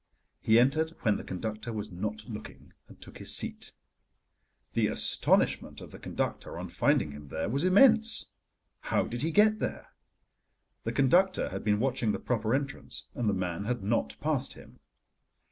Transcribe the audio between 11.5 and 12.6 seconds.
been watching the proper